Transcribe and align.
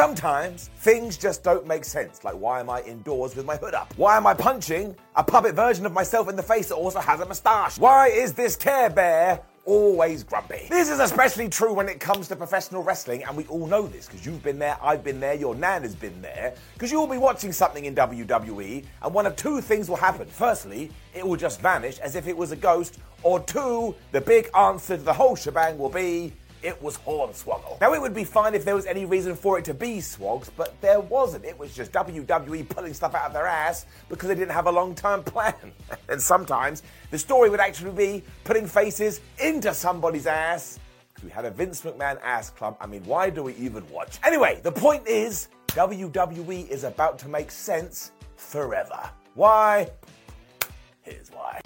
Sometimes 0.00 0.70
things 0.78 1.18
just 1.18 1.44
don't 1.44 1.66
make 1.66 1.84
sense. 1.84 2.24
Like, 2.24 2.32
why 2.32 2.60
am 2.60 2.70
I 2.70 2.80
indoors 2.80 3.36
with 3.36 3.44
my 3.44 3.56
hood 3.56 3.74
up? 3.74 3.92
Why 3.98 4.16
am 4.16 4.26
I 4.26 4.32
punching 4.32 4.96
a 5.14 5.22
puppet 5.22 5.54
version 5.54 5.84
of 5.84 5.92
myself 5.92 6.30
in 6.30 6.36
the 6.36 6.42
face 6.42 6.70
that 6.70 6.76
also 6.76 7.00
has 7.00 7.20
a 7.20 7.26
moustache? 7.26 7.78
Why 7.78 8.08
is 8.08 8.32
this 8.32 8.56
Care 8.56 8.88
Bear 8.88 9.42
always 9.66 10.24
grumpy? 10.24 10.68
This 10.70 10.88
is 10.88 11.00
especially 11.00 11.50
true 11.50 11.74
when 11.74 11.86
it 11.86 12.00
comes 12.00 12.28
to 12.28 12.36
professional 12.36 12.82
wrestling, 12.82 13.24
and 13.24 13.36
we 13.36 13.44
all 13.48 13.66
know 13.66 13.86
this 13.86 14.06
because 14.06 14.24
you've 14.24 14.42
been 14.42 14.58
there, 14.58 14.78
I've 14.82 15.04
been 15.04 15.20
there, 15.20 15.34
your 15.34 15.54
nan 15.54 15.82
has 15.82 15.94
been 15.94 16.22
there. 16.22 16.54
Because 16.72 16.90
you'll 16.90 17.06
be 17.06 17.18
watching 17.18 17.52
something 17.52 17.84
in 17.84 17.94
WWE, 17.94 18.82
and 19.02 19.12
one 19.12 19.26
of 19.26 19.36
two 19.36 19.60
things 19.60 19.90
will 19.90 19.96
happen. 19.96 20.26
Firstly, 20.28 20.90
it 21.12 21.28
will 21.28 21.36
just 21.36 21.60
vanish 21.60 21.98
as 21.98 22.16
if 22.16 22.26
it 22.26 22.34
was 22.34 22.52
a 22.52 22.56
ghost, 22.56 23.00
or 23.22 23.38
two, 23.40 23.94
the 24.12 24.20
big 24.22 24.48
answer 24.56 24.96
to 24.96 25.02
the 25.02 25.12
whole 25.12 25.36
shebang 25.36 25.76
will 25.76 25.90
be 25.90 26.32
it 26.62 26.80
was 26.82 26.98
Hornswoggle. 26.98 27.80
Now, 27.80 27.94
it 27.94 28.00
would 28.00 28.14
be 28.14 28.24
fine 28.24 28.54
if 28.54 28.64
there 28.64 28.74
was 28.74 28.86
any 28.86 29.04
reason 29.04 29.34
for 29.34 29.58
it 29.58 29.64
to 29.66 29.74
be 29.74 29.98
Swogs, 29.98 30.50
but 30.56 30.78
there 30.80 31.00
wasn't. 31.00 31.44
It 31.44 31.58
was 31.58 31.74
just 31.74 31.92
WWE 31.92 32.68
pulling 32.68 32.94
stuff 32.94 33.14
out 33.14 33.26
of 33.26 33.32
their 33.32 33.46
ass 33.46 33.86
because 34.08 34.28
they 34.28 34.34
didn't 34.34 34.52
have 34.52 34.66
a 34.66 34.72
long 34.72 34.94
term 34.94 35.22
plan. 35.22 35.54
and 36.08 36.20
sometimes 36.20 36.82
the 37.10 37.18
story 37.18 37.50
would 37.50 37.60
actually 37.60 37.92
be 37.92 38.24
putting 38.44 38.66
faces 38.66 39.20
into 39.42 39.72
somebody's 39.74 40.26
ass. 40.26 40.78
We 41.24 41.30
had 41.30 41.44
a 41.44 41.50
Vince 41.50 41.82
McMahon 41.82 42.18
ass 42.22 42.50
club. 42.50 42.76
I 42.80 42.86
mean, 42.86 43.04
why 43.04 43.30
do 43.30 43.42
we 43.42 43.54
even 43.54 43.88
watch? 43.90 44.18
Anyway, 44.24 44.60
the 44.62 44.72
point 44.72 45.06
is 45.06 45.48
WWE 45.68 46.68
is 46.68 46.84
about 46.84 47.18
to 47.20 47.28
make 47.28 47.50
sense 47.50 48.12
forever. 48.36 49.10
Why? 49.34 49.88
Here's 51.02 51.30
why. 51.30 51.60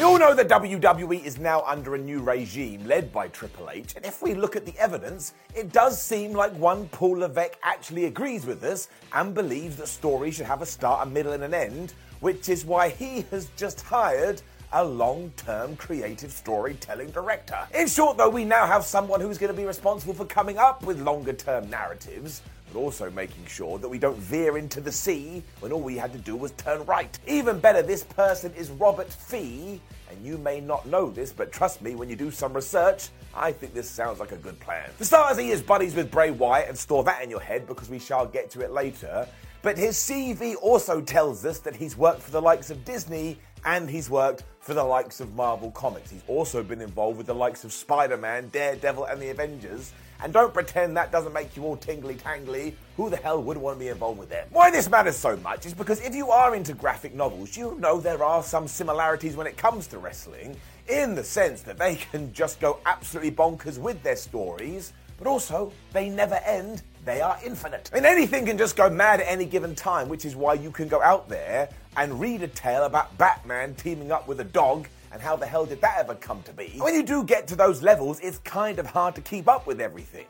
We 0.00 0.06
all 0.06 0.18
know 0.18 0.32
that 0.32 0.48
WWE 0.48 1.26
is 1.26 1.38
now 1.38 1.62
under 1.66 1.94
a 1.94 1.98
new 1.98 2.20
regime 2.20 2.86
led 2.86 3.12
by 3.12 3.28
Triple 3.28 3.68
H, 3.68 3.94
and 3.96 4.06
if 4.06 4.22
we 4.22 4.32
look 4.32 4.56
at 4.56 4.64
the 4.64 4.74
evidence, 4.78 5.34
it 5.54 5.74
does 5.74 6.00
seem 6.00 6.32
like 6.32 6.54
one 6.54 6.88
Paul 6.88 7.18
Levesque 7.18 7.58
actually 7.62 8.06
agrees 8.06 8.46
with 8.46 8.64
us 8.64 8.88
and 9.12 9.34
believes 9.34 9.76
that 9.76 9.88
stories 9.88 10.36
should 10.36 10.46
have 10.46 10.62
a 10.62 10.66
start, 10.66 11.06
a 11.06 11.10
middle, 11.10 11.34
and 11.34 11.44
an 11.44 11.52
end, 11.52 11.92
which 12.20 12.48
is 12.48 12.64
why 12.64 12.88
he 12.88 13.26
has 13.30 13.50
just 13.58 13.82
hired 13.82 14.40
a 14.72 14.82
long 14.82 15.30
term 15.36 15.76
creative 15.76 16.32
storytelling 16.32 17.10
director. 17.10 17.58
In 17.74 17.86
short, 17.86 18.16
though, 18.16 18.30
we 18.30 18.46
now 18.46 18.66
have 18.66 18.86
someone 18.86 19.20
who's 19.20 19.36
going 19.36 19.52
to 19.52 19.56
be 19.56 19.66
responsible 19.66 20.14
for 20.14 20.24
coming 20.24 20.56
up 20.56 20.82
with 20.82 20.98
longer 21.02 21.34
term 21.34 21.68
narratives, 21.68 22.40
but 22.72 22.78
also 22.78 23.10
making 23.10 23.44
sure 23.46 23.78
that 23.78 23.88
we 23.88 23.98
don't 23.98 24.18
veer 24.18 24.58
into 24.58 24.80
the 24.80 24.92
sea 24.92 25.42
when 25.60 25.72
all 25.72 25.80
we 25.80 25.96
had 25.96 26.12
to 26.12 26.18
do 26.18 26.36
was 26.36 26.52
turn 26.52 26.84
right. 26.86 27.18
Even 27.26 27.58
better, 27.58 27.82
this 27.82 28.04
person 28.04 28.52
is 28.54 28.70
Robert 28.70 29.12
Fee, 29.12 29.80
and 30.10 30.24
you 30.24 30.38
may 30.38 30.60
not 30.60 30.86
know 30.86 31.10
this, 31.10 31.32
but 31.32 31.52
trust 31.52 31.82
me, 31.82 31.94
when 31.94 32.08
you 32.08 32.16
do 32.16 32.30
some 32.30 32.52
research, 32.52 33.08
I 33.34 33.52
think 33.52 33.74
this 33.74 33.88
sounds 33.88 34.18
like 34.18 34.32
a 34.32 34.36
good 34.36 34.58
plan. 34.60 34.90
For 34.96 35.04
starters, 35.04 35.38
he 35.38 35.50
is 35.50 35.62
buddies 35.62 35.94
with 35.94 36.10
Bray 36.10 36.30
Wyatt, 36.30 36.68
and 36.68 36.78
store 36.78 37.04
that 37.04 37.22
in 37.22 37.30
your 37.30 37.40
head 37.40 37.66
because 37.66 37.88
we 37.88 37.98
shall 37.98 38.26
get 38.26 38.50
to 38.50 38.60
it 38.60 38.72
later. 38.72 39.26
But 39.62 39.76
his 39.76 39.96
CV 39.96 40.56
also 40.56 41.02
tells 41.02 41.44
us 41.44 41.58
that 41.60 41.76
he's 41.76 41.96
worked 41.96 42.22
for 42.22 42.30
the 42.30 42.40
likes 42.40 42.70
of 42.70 42.84
Disney 42.84 43.38
and 43.64 43.88
he's 43.88 44.10
worked 44.10 44.44
for 44.60 44.74
the 44.74 44.84
likes 44.84 45.20
of 45.20 45.34
Marvel 45.34 45.70
Comics. 45.70 46.10
He's 46.10 46.22
also 46.26 46.62
been 46.62 46.80
involved 46.80 47.18
with 47.18 47.26
the 47.26 47.34
likes 47.34 47.64
of 47.64 47.72
Spider 47.72 48.16
Man, 48.16 48.48
Daredevil, 48.48 49.04
and 49.04 49.20
the 49.20 49.30
Avengers. 49.30 49.92
And 50.22 50.32
don't 50.34 50.52
pretend 50.52 50.96
that 50.98 51.10
doesn't 51.10 51.32
make 51.32 51.56
you 51.56 51.64
all 51.64 51.76
tingly 51.76 52.14
tangly. 52.14 52.74
Who 52.96 53.08
the 53.08 53.16
hell 53.16 53.42
would 53.42 53.56
want 53.56 53.78
to 53.78 53.80
be 53.80 53.88
involved 53.88 54.18
with 54.18 54.28
them? 54.28 54.46
Why 54.50 54.70
this 54.70 54.90
matters 54.90 55.16
so 55.16 55.36
much 55.38 55.64
is 55.64 55.72
because 55.72 56.00
if 56.02 56.14
you 56.14 56.30
are 56.30 56.54
into 56.54 56.74
graphic 56.74 57.14
novels, 57.14 57.56
you 57.56 57.74
know 57.80 58.00
there 58.00 58.22
are 58.22 58.42
some 58.42 58.68
similarities 58.68 59.34
when 59.34 59.46
it 59.46 59.56
comes 59.56 59.86
to 59.88 59.98
wrestling, 59.98 60.56
in 60.88 61.14
the 61.14 61.24
sense 61.24 61.62
that 61.62 61.78
they 61.78 61.96
can 61.96 62.32
just 62.32 62.60
go 62.60 62.80
absolutely 62.84 63.30
bonkers 63.30 63.78
with 63.78 64.02
their 64.02 64.16
stories, 64.16 64.92
but 65.16 65.26
also 65.26 65.72
they 65.92 66.10
never 66.10 66.36
end 66.44 66.82
they 67.04 67.22
are 67.22 67.38
infinite. 67.44 67.90
Mean, 67.94 68.04
anything 68.04 68.44
can 68.44 68.58
just 68.58 68.76
go 68.76 68.90
mad 68.90 69.20
at 69.20 69.26
any 69.26 69.46
given 69.46 69.74
time, 69.74 70.08
which 70.08 70.26
is 70.26 70.36
why 70.36 70.54
you 70.54 70.70
can 70.70 70.86
go 70.86 71.00
out 71.00 71.28
there 71.30 71.70
and 71.96 72.20
read 72.20 72.42
a 72.42 72.48
tale 72.48 72.84
about 72.84 73.16
Batman 73.18 73.74
teaming 73.74 74.12
up 74.12 74.28
with 74.28 74.40
a 74.40 74.44
dog 74.44 74.88
and 75.12 75.20
how 75.20 75.36
the 75.36 75.46
hell 75.46 75.66
did 75.66 75.80
that 75.80 75.98
ever 75.98 76.14
come 76.14 76.42
to 76.44 76.52
be? 76.52 76.74
When 76.78 76.94
you 76.94 77.02
do 77.02 77.24
get 77.24 77.48
to 77.48 77.56
those 77.56 77.82
levels, 77.82 78.20
it's 78.20 78.38
kind 78.38 78.78
of 78.78 78.86
hard 78.86 79.14
to 79.16 79.20
keep 79.20 79.48
up 79.48 79.66
with 79.66 79.80
everything. 79.80 80.26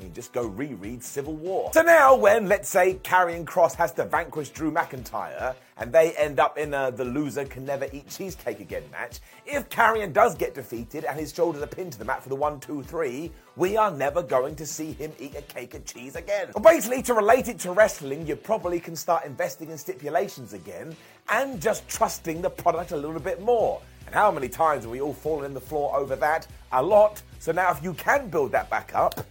I 0.00 0.04
mean, 0.04 0.14
just 0.14 0.32
go 0.32 0.46
reread 0.46 1.02
Civil 1.02 1.34
War. 1.34 1.70
So 1.74 1.82
now, 1.82 2.16
when, 2.16 2.48
let's 2.48 2.70
say, 2.70 2.94
Karrion 3.02 3.44
Cross 3.44 3.74
has 3.74 3.92
to 3.92 4.04
vanquish 4.06 4.48
Drew 4.48 4.72
McIntyre, 4.72 5.54
and 5.76 5.92
they 5.92 6.12
end 6.12 6.40
up 6.40 6.56
in 6.56 6.72
a 6.72 6.90
the 6.90 7.04
loser 7.04 7.44
can 7.44 7.66
never 7.66 7.86
eat 7.92 8.08
cheesecake 8.08 8.60
again 8.60 8.84
match, 8.90 9.20
if 9.44 9.68
Karrion 9.68 10.14
does 10.14 10.34
get 10.34 10.54
defeated 10.54 11.04
and 11.04 11.18
his 11.18 11.34
shoulders 11.34 11.62
are 11.62 11.66
pinned 11.66 11.92
to 11.92 11.98
the 11.98 12.04
mat 12.04 12.22
for 12.22 12.30
the 12.30 12.36
one, 12.36 12.60
two, 12.60 12.82
three, 12.82 13.30
we 13.56 13.76
are 13.76 13.90
never 13.90 14.22
going 14.22 14.56
to 14.56 14.64
see 14.64 14.92
him 14.92 15.12
eat 15.18 15.34
a 15.36 15.42
cake 15.42 15.74
of 15.74 15.84
cheese 15.84 16.16
again. 16.16 16.48
Well, 16.54 16.64
basically, 16.64 17.02
to 17.02 17.14
relate 17.14 17.48
it 17.48 17.58
to 17.60 17.72
wrestling, 17.72 18.26
you 18.26 18.36
probably 18.36 18.80
can 18.80 18.96
start 18.96 19.26
investing 19.26 19.70
in 19.70 19.76
stipulations 19.76 20.54
again 20.54 20.96
and 21.28 21.60
just 21.60 21.86
trusting 21.88 22.40
the 22.40 22.50
product 22.50 22.92
a 22.92 22.96
little 22.96 23.20
bit 23.20 23.42
more. 23.42 23.82
And 24.06 24.14
how 24.14 24.30
many 24.30 24.48
times 24.48 24.84
have 24.84 24.90
we 24.90 25.02
all 25.02 25.12
fallen 25.12 25.44
in 25.44 25.52
the 25.52 25.60
floor 25.60 25.94
over 25.94 26.16
that? 26.16 26.46
A 26.72 26.82
lot. 26.82 27.22
So 27.38 27.52
now, 27.52 27.70
if 27.70 27.82
you 27.82 27.92
can 27.94 28.28
build 28.28 28.52
that 28.52 28.70
back 28.70 28.94
up, 28.94 29.24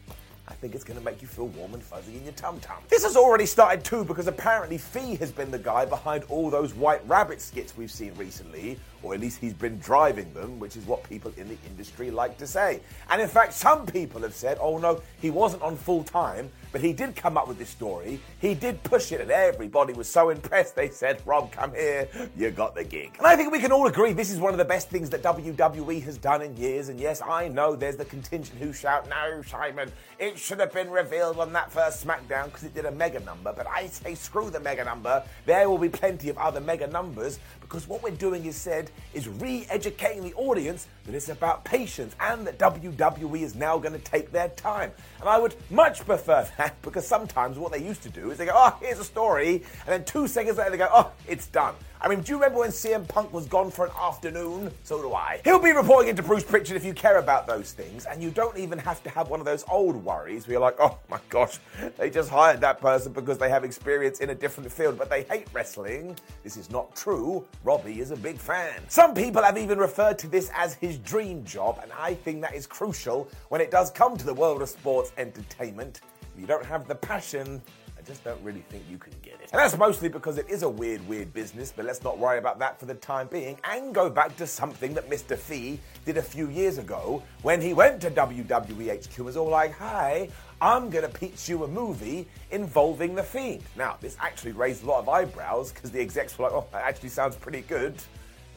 I 0.49 0.53
think 0.53 0.73
it's 0.73 0.83
going 0.83 0.97
to 0.97 1.05
make 1.05 1.21
you 1.21 1.27
feel 1.27 1.47
warm 1.47 1.73
and 1.73 1.83
fuzzy 1.83 2.17
in 2.17 2.23
your 2.23 2.33
tum 2.33 2.59
tum. 2.59 2.77
This 2.89 3.03
has 3.03 3.15
already 3.15 3.45
started 3.45 3.83
too 3.83 4.03
because 4.03 4.27
apparently 4.27 4.77
Fee 4.77 5.15
has 5.17 5.31
been 5.31 5.51
the 5.51 5.59
guy 5.59 5.85
behind 5.85 6.23
all 6.27 6.49
those 6.49 6.73
White 6.73 7.07
Rabbit 7.07 7.39
skits 7.39 7.77
we've 7.77 7.91
seen 7.91 8.13
recently, 8.15 8.79
or 9.03 9.13
at 9.13 9.19
least 9.19 9.39
he's 9.39 9.53
been 9.53 9.79
driving 9.79 10.31
them, 10.33 10.59
which 10.59 10.75
is 10.75 10.85
what 10.85 11.03
people 11.03 11.31
in 11.37 11.47
the 11.47 11.57
industry 11.67 12.11
like 12.11 12.37
to 12.37 12.47
say. 12.47 12.81
And 13.09 13.21
in 13.21 13.27
fact, 13.27 13.53
some 13.53 13.85
people 13.85 14.21
have 14.21 14.33
said, 14.33 14.57
oh 14.59 14.77
no, 14.77 15.01
he 15.21 15.29
wasn't 15.29 15.63
on 15.63 15.77
full 15.77 16.03
time, 16.03 16.49
but 16.71 16.81
he 16.81 16.93
did 16.93 17.15
come 17.15 17.37
up 17.37 17.47
with 17.47 17.57
this 17.57 17.69
story. 17.69 18.19
He 18.39 18.53
did 18.53 18.83
push 18.83 19.11
it, 19.11 19.21
and 19.21 19.31
everybody 19.31 19.93
was 19.93 20.07
so 20.07 20.29
impressed. 20.29 20.75
They 20.75 20.89
said, 20.89 21.21
Rob, 21.25 21.51
come 21.51 21.73
here, 21.73 22.07
you 22.37 22.51
got 22.51 22.75
the 22.75 22.83
gig. 22.83 23.15
And 23.17 23.25
I 23.25 23.35
think 23.35 23.51
we 23.51 23.59
can 23.59 23.71
all 23.71 23.87
agree 23.87 24.13
this 24.13 24.29
is 24.29 24.39
one 24.39 24.53
of 24.53 24.59
the 24.59 24.65
best 24.65 24.89
things 24.89 25.09
that 25.09 25.23
WWE 25.23 26.03
has 26.03 26.17
done 26.17 26.41
in 26.41 26.55
years. 26.55 26.89
And 26.89 26.99
yes, 26.99 27.21
I 27.21 27.47
know 27.47 27.75
there's 27.75 27.97
the 27.97 28.05
contingent 28.05 28.59
who 28.59 28.71
shout, 28.71 29.09
no, 29.09 29.41
Simon, 29.41 29.91
it 30.19 30.37
should 30.37 30.59
have 30.59 30.71
been 30.71 30.89
revealed 30.89 31.39
on 31.39 31.53
that 31.53 31.71
first 31.71 32.05
SmackDown 32.05 32.45
because 32.45 32.63
it 32.63 32.73
did 32.75 32.85
a 32.85 32.91
mega 32.91 33.19
number. 33.21 33.51
But 33.51 33.67
I 33.67 33.87
say, 33.87 34.13
screw 34.13 34.49
the 34.49 34.59
mega 34.59 34.83
number. 34.83 35.23
There 35.45 35.69
will 35.69 35.77
be 35.77 35.89
plenty 35.89 36.29
of 36.29 36.37
other 36.37 36.61
mega 36.61 36.87
numbers 36.87 37.39
because 37.61 37.87
what 37.87 38.03
we're 38.03 38.11
doing 38.11 38.45
is 38.45 38.55
said 38.55 38.88
is 39.13 39.27
re-educating 39.27 40.23
the 40.23 40.33
audience 40.33 40.87
that 41.05 41.15
it's 41.15 41.29
about 41.29 41.65
patience 41.65 42.15
and 42.19 42.45
that 42.45 42.59
WWE 42.59 43.41
is 43.41 43.55
now 43.55 43.77
going 43.77 43.93
to 43.93 43.99
take 43.99 44.31
their 44.31 44.49
time. 44.49 44.91
And 45.19 45.27
I 45.27 45.39
would 45.39 45.55
much 45.69 46.05
prefer 46.05 46.47
that 46.57 46.81
because 46.81 47.07
sometimes 47.07 47.57
what 47.57 47.71
they 47.71 47.83
used 47.83 48.03
to 48.03 48.09
do 48.09 48.31
is 48.31 48.37
they 48.37 48.45
go, 48.45 48.53
oh, 48.55 48.77
here's 48.81 48.99
a 48.99 49.03
story, 49.03 49.55
and 49.55 49.87
then 49.87 50.05
two 50.05 50.27
seconds 50.27 50.57
later 50.57 50.71
they 50.71 50.77
go, 50.77 50.89
oh, 50.91 51.11
it's 51.27 51.47
done. 51.47 51.75
I 52.01 52.07
mean, 52.07 52.21
do 52.21 52.31
you 52.31 52.35
remember 52.37 52.59
when 52.59 52.69
CM 52.69 53.05
Punk 53.05 53.33
was 53.33 53.45
gone 53.45 53.69
for 53.69 53.85
an 53.85 53.91
afternoon? 53.99 54.71
So 54.83 55.01
do 55.01 55.13
I. 55.13 55.41
He'll 55.43 55.59
be 55.59 55.73
reporting 55.73 56.09
into 56.09 56.23
Bruce 56.23 56.45
Pritchard 56.45 56.77
if 56.77 56.85
you 56.85 56.93
care 56.93 57.17
about 57.17 57.45
those 57.45 57.73
things, 57.73 58.05
and 58.05 58.23
you 58.23 58.31
don't 58.31 58.57
even 58.57 58.79
have 58.79 59.03
to 59.03 59.09
have 59.09 59.29
one 59.29 59.41
of 59.41 59.45
those 59.45 59.65
old 59.69 59.97
worries 59.97 60.47
where 60.47 60.53
you're 60.53 60.61
like, 60.61 60.77
oh 60.79 60.97
my 61.09 61.19
gosh, 61.27 61.59
they 61.97 62.09
just 62.09 62.29
hired 62.29 62.61
that 62.61 62.79
person 62.79 63.11
because 63.11 63.37
they 63.37 63.49
have 63.49 63.65
experience 63.65 64.21
in 64.21 64.29
a 64.29 64.35
different 64.35 64.71
field, 64.71 64.97
but 64.97 65.09
they 65.09 65.23
hate 65.23 65.47
wrestling. 65.51 66.15
This 66.41 66.55
is 66.55 66.71
not 66.71 66.95
true. 66.95 67.45
Robbie 67.65 67.99
is 67.99 68.11
a 68.11 68.17
big 68.17 68.37
fan. 68.37 68.79
Some 68.87 69.13
people 69.13 69.43
have 69.43 69.57
even 69.57 69.77
referred 69.77 70.17
to 70.19 70.27
this 70.27 70.49
as 70.55 70.75
his 70.75 70.99
dream 70.99 71.43
job, 71.43 71.79
and 71.83 71.91
I 71.99 72.13
think 72.13 72.39
that 72.43 72.55
is 72.55 72.65
crucial 72.65 73.27
when 73.49 73.59
it 73.59 73.71
does 73.71 73.91
come 73.91 74.15
to 74.15 74.25
the 74.25 74.33
world 74.33 74.61
of 74.61 74.69
sports 74.69 75.11
entertainment. 75.17 75.99
you 76.37 76.47
don't 76.47 76.65
have 76.65 76.87
the 76.87 76.95
passion, 76.95 77.61
just 78.09 78.23
don't 78.23 78.41
really 78.41 78.63
think 78.69 78.83
you 78.89 78.97
can 78.97 79.13
get 79.21 79.35
it. 79.35 79.51
And 79.51 79.59
that's 79.59 79.77
mostly 79.77 80.09
because 80.09 80.39
it 80.39 80.49
is 80.49 80.63
a 80.63 80.69
weird, 80.69 81.07
weird 81.07 81.31
business, 81.31 81.71
but 81.75 81.85
let's 81.85 82.03
not 82.03 82.17
worry 82.17 82.39
about 82.39 82.57
that 82.57 82.79
for 82.79 82.87
the 82.87 82.95
time 82.95 83.27
being 83.27 83.59
and 83.63 83.93
go 83.93 84.09
back 84.09 84.35
to 84.37 84.47
something 84.47 84.95
that 84.95 85.07
Mr. 85.11 85.37
Fee 85.37 85.79
did 86.05 86.17
a 86.17 86.21
few 86.21 86.49
years 86.49 86.79
ago 86.79 87.21
when 87.43 87.61
he 87.61 87.71
went 87.71 88.01
to 88.01 88.09
WWE 88.09 89.05
HQ 89.05 89.15
and 89.17 89.25
was 89.27 89.37
all 89.37 89.47
like, 89.47 89.73
hi, 89.73 90.27
I'm 90.59 90.89
gonna 90.89 91.07
pitch 91.07 91.47
you 91.47 91.63
a 91.65 91.67
movie 91.67 92.27
involving 92.49 93.13
The 93.13 93.21
Fiend. 93.21 93.61
Now, 93.77 93.97
this 94.01 94.17
actually 94.19 94.53
raised 94.53 94.83
a 94.83 94.87
lot 94.87 95.01
of 95.01 95.07
eyebrows 95.07 95.71
because 95.71 95.91
the 95.91 96.01
execs 96.01 96.35
were 96.39 96.45
like, 96.45 96.53
oh, 96.53 96.65
that 96.71 96.81
actually 96.81 97.09
sounds 97.09 97.35
pretty 97.35 97.61
good. 97.61 97.93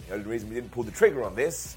The 0.08 0.14
only 0.14 0.31
reason 0.31 0.48
we 0.48 0.55
didn't 0.55 0.70
pull 0.70 0.82
the 0.82 0.90
trigger 0.90 1.25
on 1.25 1.34
this 1.34 1.76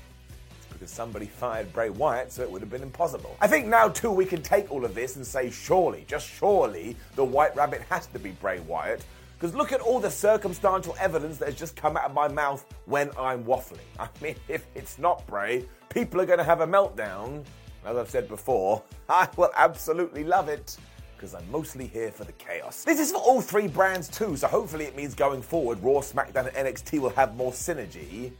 because 0.75 0.91
somebody 0.91 1.25
fired 1.25 1.71
Bray 1.71 1.89
Wyatt, 1.89 2.31
so 2.31 2.41
it 2.43 2.51
would 2.51 2.61
have 2.61 2.69
been 2.69 2.83
impossible. 2.83 3.37
I 3.39 3.47
think 3.47 3.67
now, 3.67 3.87
too, 3.87 4.11
we 4.11 4.25
can 4.25 4.41
take 4.41 4.69
all 4.69 4.83
of 4.83 4.93
this 4.93 5.15
and 5.15 5.25
say, 5.25 5.49
surely, 5.49 6.03
just 6.05 6.27
surely, 6.27 6.97
the 7.15 7.23
White 7.23 7.55
Rabbit 7.55 7.81
has 7.89 8.07
to 8.07 8.19
be 8.19 8.31
Bray 8.31 8.59
Wyatt. 8.59 9.05
Because 9.39 9.55
look 9.55 9.71
at 9.71 9.79
all 9.79 9.99
the 9.99 10.11
circumstantial 10.11 10.95
evidence 10.99 11.37
that 11.37 11.45
has 11.45 11.55
just 11.55 11.75
come 11.77 11.95
out 11.95 12.05
of 12.05 12.13
my 12.13 12.27
mouth 12.27 12.65
when 12.85 13.09
I'm 13.17 13.45
waffling. 13.45 13.79
I 13.99 14.09
mean, 14.21 14.35
if 14.49 14.67
it's 14.75 14.99
not 14.99 15.25
Bray, 15.27 15.65
people 15.89 16.19
are 16.19 16.25
going 16.25 16.39
to 16.39 16.45
have 16.45 16.61
a 16.61 16.67
meltdown. 16.67 17.45
As 17.85 17.95
I've 17.95 18.09
said 18.09 18.27
before, 18.27 18.83
I 19.09 19.29
will 19.37 19.51
absolutely 19.55 20.23
love 20.23 20.49
it 20.49 20.77
because 21.15 21.33
I'm 21.33 21.49
mostly 21.49 21.87
here 21.87 22.11
for 22.11 22.25
the 22.25 22.33
chaos. 22.33 22.83
This 22.83 22.99
is 22.99 23.11
for 23.11 23.19
all 23.19 23.39
three 23.39 23.67
brands 23.67 24.09
too, 24.09 24.35
so 24.35 24.47
hopefully 24.47 24.85
it 24.85 24.95
means 24.95 25.15
going 25.15 25.41
forward, 25.41 25.81
Raw, 25.81 26.01
SmackDown, 26.01 26.53
and 26.53 26.67
NXT 26.67 26.99
will 26.99 27.09
have 27.11 27.35
more 27.35 27.51
synergy. 27.51 28.33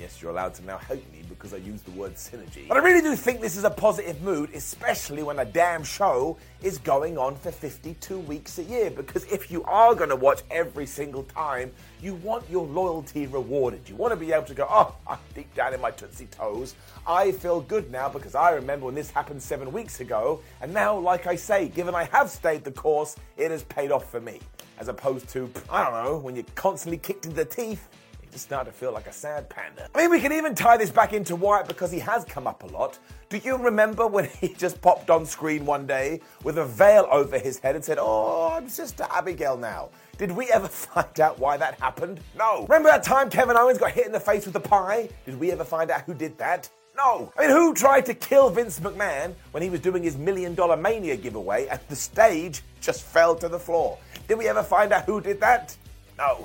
Yes, 0.00 0.22
you're 0.22 0.30
allowed 0.30 0.54
to 0.54 0.64
now 0.64 0.78
hate 0.78 1.12
me 1.12 1.22
because 1.28 1.52
I 1.52 1.58
used 1.58 1.84
the 1.84 1.90
word 1.90 2.14
synergy. 2.14 2.66
But 2.66 2.78
I 2.78 2.80
really 2.80 3.02
do 3.02 3.14
think 3.14 3.42
this 3.42 3.54
is 3.54 3.64
a 3.64 3.70
positive 3.70 4.22
mood, 4.22 4.48
especially 4.54 5.22
when 5.22 5.38
a 5.40 5.44
damn 5.44 5.84
show 5.84 6.38
is 6.62 6.78
going 6.78 7.18
on 7.18 7.36
for 7.36 7.50
52 7.50 8.18
weeks 8.20 8.58
a 8.58 8.62
year. 8.62 8.90
Because 8.90 9.24
if 9.24 9.50
you 9.50 9.62
are 9.64 9.94
going 9.94 10.08
to 10.08 10.16
watch 10.16 10.40
every 10.50 10.86
single 10.86 11.24
time, 11.24 11.70
you 12.00 12.14
want 12.14 12.48
your 12.48 12.66
loyalty 12.66 13.26
rewarded. 13.26 13.86
You 13.90 13.94
want 13.94 14.12
to 14.12 14.16
be 14.16 14.32
able 14.32 14.46
to 14.46 14.54
go, 14.54 14.66
oh, 14.70 14.94
I'm 15.06 15.18
deep 15.34 15.52
down 15.54 15.74
in 15.74 15.82
my 15.82 15.90
Tootsie 15.90 16.28
Toes. 16.30 16.76
I 17.06 17.32
feel 17.32 17.60
good 17.60 17.90
now 17.90 18.08
because 18.08 18.34
I 18.34 18.52
remember 18.52 18.86
when 18.86 18.94
this 18.94 19.10
happened 19.10 19.42
seven 19.42 19.70
weeks 19.70 20.00
ago. 20.00 20.40
And 20.62 20.72
now, 20.72 20.98
like 20.98 21.26
I 21.26 21.36
say, 21.36 21.68
given 21.68 21.94
I 21.94 22.04
have 22.04 22.30
stayed 22.30 22.64
the 22.64 22.72
course, 22.72 23.16
it 23.36 23.50
has 23.50 23.64
paid 23.64 23.92
off 23.92 24.10
for 24.10 24.20
me. 24.22 24.40
As 24.78 24.88
opposed 24.88 25.28
to, 25.30 25.52
I 25.68 25.84
don't 25.84 26.04
know, 26.04 26.16
when 26.16 26.36
you're 26.36 26.44
constantly 26.54 26.96
kicked 26.96 27.26
in 27.26 27.34
the 27.34 27.44
teeth 27.44 27.86
just 28.30 28.44
start 28.44 28.66
to 28.66 28.72
feel 28.72 28.92
like 28.92 29.06
a 29.06 29.12
sad 29.12 29.48
panda. 29.48 29.88
I 29.94 30.02
mean, 30.02 30.10
we 30.10 30.20
can 30.20 30.32
even 30.32 30.54
tie 30.54 30.76
this 30.76 30.90
back 30.90 31.12
into 31.12 31.34
Wyatt 31.34 31.66
because 31.68 31.90
he 31.90 31.98
has 31.98 32.24
come 32.24 32.46
up 32.46 32.62
a 32.62 32.66
lot. 32.66 32.98
Do 33.28 33.38
you 33.38 33.56
remember 33.56 34.06
when 34.06 34.26
he 34.26 34.48
just 34.58 34.80
popped 34.80 35.10
on 35.10 35.26
screen 35.26 35.66
one 35.66 35.86
day 35.86 36.20
with 36.44 36.58
a 36.58 36.64
veil 36.64 37.08
over 37.10 37.38
his 37.38 37.58
head 37.58 37.74
and 37.74 37.84
said, 37.84 37.98
Oh, 38.00 38.52
I'm 38.52 38.68
Sister 38.68 39.06
Abigail 39.10 39.56
now? 39.56 39.90
Did 40.18 40.32
we 40.32 40.48
ever 40.50 40.68
find 40.68 41.20
out 41.20 41.38
why 41.38 41.56
that 41.56 41.80
happened? 41.80 42.20
No. 42.38 42.62
Remember 42.62 42.88
that 42.88 43.02
time 43.02 43.30
Kevin 43.30 43.56
Owens 43.56 43.78
got 43.78 43.92
hit 43.92 44.06
in 44.06 44.12
the 44.12 44.20
face 44.20 44.46
with 44.46 44.54
a 44.56 44.60
pie? 44.60 45.08
Did 45.24 45.38
we 45.40 45.50
ever 45.50 45.64
find 45.64 45.90
out 45.90 46.02
who 46.02 46.14
did 46.14 46.38
that? 46.38 46.68
No. 46.96 47.32
I 47.38 47.46
mean, 47.46 47.50
who 47.50 47.72
tried 47.72 48.04
to 48.06 48.14
kill 48.14 48.50
Vince 48.50 48.78
McMahon 48.80 49.34
when 49.52 49.62
he 49.62 49.70
was 49.70 49.80
doing 49.80 50.02
his 50.02 50.16
million 50.18 50.54
dollar 50.54 50.76
mania 50.76 51.16
giveaway 51.16 51.66
and 51.68 51.80
the 51.88 51.96
stage 51.96 52.62
just 52.80 53.02
fell 53.02 53.34
to 53.36 53.48
the 53.48 53.58
floor? 53.58 53.98
Did 54.28 54.38
we 54.38 54.48
ever 54.48 54.62
find 54.62 54.92
out 54.92 55.04
who 55.04 55.20
did 55.20 55.40
that? 55.40 55.76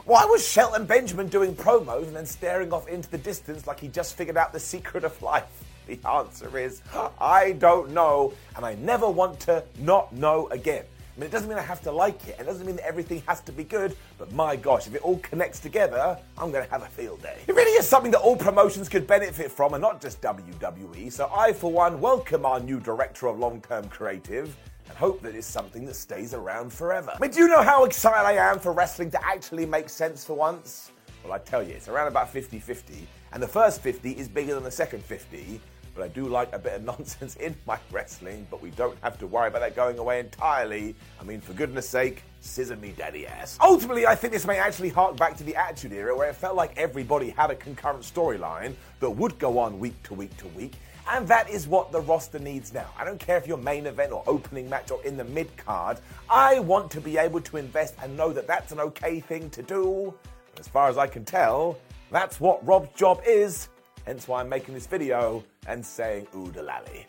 Why 0.06 0.24
was 0.24 0.48
Shelton 0.48 0.86
Benjamin 0.86 1.28
doing 1.28 1.54
promos 1.54 2.04
and 2.04 2.16
then 2.16 2.26
staring 2.26 2.72
off 2.72 2.88
into 2.88 3.10
the 3.10 3.18
distance 3.18 3.68
like 3.68 3.78
he 3.78 3.90
just 3.90 4.16
figured 4.16 4.38
out 4.38 4.54
the 4.54 4.60
secret 4.60 5.04
of 5.04 5.22
life? 5.22 5.44
The 5.88 6.00
answer 6.10 6.58
is, 6.58 6.82
I 7.22 7.52
don't 7.52 7.92
know, 7.92 8.34
and 8.56 8.66
I 8.66 8.74
never 8.74 9.08
want 9.08 9.40
to 9.42 9.64
not 9.78 10.12
know 10.12 10.48
again. 10.48 10.84
I 10.84 11.20
mean, 11.20 11.28
it 11.28 11.32
doesn't 11.32 11.48
mean 11.48 11.60
I 11.60 11.62
have 11.62 11.82
to 11.82 11.92
like 11.92 12.28
it. 12.28 12.38
It 12.40 12.46
doesn't 12.46 12.66
mean 12.66 12.78
that 12.78 12.88
everything 12.88 13.22
has 13.28 13.40
to 13.42 13.52
be 13.52 13.64
good. 13.64 13.96
But 14.18 14.32
my 14.32 14.56
gosh, 14.56 14.88
if 14.88 14.96
it 14.96 15.04
all 15.04 15.20
connects 15.20 15.60
together, 15.60 16.18
I'm 16.40 16.52
going 16.52 16.66
to 16.66 16.72
have 16.72 16.82
a 16.82 16.88
field 16.88 17.22
day. 17.22 17.38
It 17.46 17.54
really 17.54 17.78
is 17.78 17.88
something 17.88 18.10
that 18.12 18.20
all 18.20 18.36
promotions 18.36 18.90
could 18.90 19.06
benefit 19.06 19.52
from, 19.52 19.76
and 19.76 19.82
not 19.82 20.02
just 20.02 20.22
WWE. 20.22 21.12
So 21.12 21.30
I, 21.32 21.54
for 21.54 21.72
one, 21.72 22.02
welcome 22.02 22.48
our 22.48 22.60
new 22.60 22.80
director 22.80 23.28
of 23.28 23.38
long-term 23.38 23.90
creative 23.90 24.58
and 24.88 24.98
hope 24.98 25.22
that 25.22 25.36
it's 25.36 25.48
something 25.48 25.86
that 25.86 25.96
stays 25.96 26.34
around 26.34 26.72
forever. 26.72 27.12
I 27.16 27.20
mean, 27.20 27.32
do 27.32 27.40
you 27.40 27.48
know 27.48 27.64
how 27.64 27.86
excited 27.86 28.26
I 28.26 28.34
am 28.34 28.60
for 28.60 28.72
wrestling 28.72 29.12
to 29.12 29.26
actually 29.26 29.66
make 29.66 29.90
sense 29.90 30.24
for 30.24 30.36
once? 30.36 30.92
Well, 31.24 31.34
I 31.34 31.40
tell 31.40 31.64
you, 31.64 31.74
it's 31.74 31.88
around 31.88 32.08
about 32.08 32.30
50 32.30 32.60
50, 32.60 33.08
and 33.32 33.42
the 33.42 33.48
first 33.48 33.82
50 33.82 34.12
is 34.12 34.28
bigger 34.28 34.54
than 34.54 34.64
the 34.64 34.72
second 34.72 35.04
50. 35.04 35.60
But 35.96 36.04
I 36.04 36.08
do 36.10 36.28
like 36.28 36.54
a 36.54 36.60
bit 36.60 36.74
of 36.74 36.84
nonsense 36.86 37.36
in 37.38 37.56
my 37.66 37.80
wrestling, 37.90 38.46
but 38.52 38.62
we 38.62 38.70
don't 38.72 38.98
have 39.02 39.18
to 39.20 39.28
worry 39.28 39.48
about 39.48 39.62
that 39.62 39.76
going 39.76 39.98
away 39.98 40.20
entirely. 40.20 40.94
I 41.20 41.24
mean, 41.24 41.40
for 41.40 41.54
goodness 41.54 41.88
sake, 41.88 42.24
scissor 42.42 42.76
me 42.76 42.94
daddy 42.98 43.26
ass. 43.26 43.58
Ultimately, 43.62 44.06
I 44.06 44.14
think 44.14 44.34
this 44.34 44.46
may 44.46 44.58
actually 44.58 44.90
hark 44.90 45.16
back 45.16 45.38
to 45.38 45.44
the 45.44 45.56
Attitude 45.56 45.94
Era, 45.94 46.16
where 46.16 46.30
it 46.30 46.36
felt 46.36 46.56
like 46.56 46.78
everybody 46.78 47.30
had 47.30 47.50
a 47.50 47.56
concurrent 47.56 48.02
storyline 48.02 48.76
that 49.00 49.10
would 49.10 49.40
go 49.40 49.58
on 49.58 49.80
week 49.80 50.02
to 50.04 50.14
week 50.14 50.36
to 50.38 50.48
week, 50.50 50.74
and 51.08 51.28
that 51.28 51.50
is 51.50 51.68
what 51.68 51.92
the 51.92 52.02
roster 52.02 52.40
needs 52.40 52.74
now. 52.74 52.88
I 52.98 53.06
don't 53.06 53.20
care 53.20 53.38
if 53.38 53.48
you're 53.48 53.58
main 53.58 53.86
event 53.86 54.12
or 54.12 54.24
opening 54.28 54.70
match 54.70 54.92
or 54.92 55.04
in 55.04 55.18
the 55.18 55.24
mid 55.24 55.56
card. 55.58 56.00
I 56.30 56.60
want 56.60 56.90
to 56.92 57.02
be 57.02 57.18
able 57.18 57.42
to 57.42 57.58
invest 57.58 57.96
and 58.02 58.16
know 58.18 58.34
that 58.34 58.48
that's 58.48 58.72
an 58.72 58.80
okay 58.80 59.20
thing 59.20 59.50
to 59.52 59.62
do. 59.62 60.14
And 60.50 60.60
as 60.60 60.68
far 60.68 60.90
as 60.90 60.98
I 60.98 61.08
can 61.08 61.26
tell, 61.26 61.78
that's 62.12 62.40
what 62.40 62.66
Rob's 62.66 62.90
job 62.98 63.22
is. 63.26 63.70
Hence 64.06 64.28
why 64.28 64.42
I'm 64.42 64.50
making 64.50 64.74
this 64.74 64.88
video 64.88 65.44
and 65.68 65.86
saying 65.86 66.28
oodalali. 66.34 67.06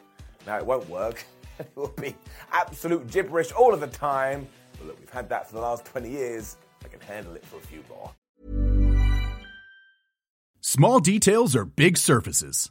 Now, 0.46 0.58
it 0.58 0.66
won't 0.66 0.88
work. 0.88 1.24
it 1.58 1.70
will 1.74 1.94
be 2.00 2.14
absolute 2.52 3.10
gibberish 3.10 3.52
all 3.52 3.72
of 3.72 3.80
the 3.80 3.86
time. 3.86 4.46
But 4.78 4.88
look, 4.88 4.98
we've 4.98 5.10
had 5.10 5.28
that 5.30 5.48
for 5.48 5.54
the 5.54 5.60
last 5.60 5.84
20 5.86 6.10
years. 6.10 6.56
I 6.84 6.88
can 6.88 7.00
handle 7.00 7.34
it 7.34 7.44
for 7.44 7.56
a 7.56 7.60
few 7.60 7.82
more. 7.88 8.12
Small 10.60 11.00
details 11.00 11.56
are 11.56 11.64
big 11.64 11.96
surfaces 11.96 12.70